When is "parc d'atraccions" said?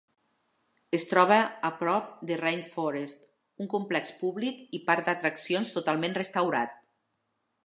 4.91-5.79